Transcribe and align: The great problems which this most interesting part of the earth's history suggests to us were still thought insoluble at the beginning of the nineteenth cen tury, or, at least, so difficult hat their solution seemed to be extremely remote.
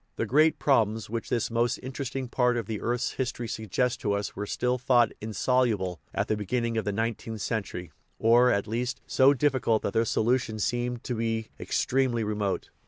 The 0.15 0.25
great 0.25 0.57
problems 0.57 1.11
which 1.11 1.29
this 1.29 1.51
most 1.51 1.77
interesting 1.77 2.27
part 2.27 2.57
of 2.57 2.65
the 2.65 2.81
earth's 2.81 3.11
history 3.11 3.47
suggests 3.47 3.97
to 3.97 4.13
us 4.13 4.35
were 4.35 4.47
still 4.47 4.79
thought 4.79 5.11
insoluble 5.21 6.01
at 6.11 6.27
the 6.27 6.35
beginning 6.35 6.75
of 6.75 6.85
the 6.85 6.91
nineteenth 6.91 7.41
cen 7.41 7.61
tury, 7.61 7.91
or, 8.17 8.49
at 8.49 8.65
least, 8.65 8.99
so 9.05 9.35
difficult 9.35 9.83
hat 9.83 9.93
their 9.93 10.05
solution 10.05 10.57
seemed 10.57 11.03
to 11.03 11.13
be 11.13 11.49
extremely 11.59 12.23
remote. 12.23 12.71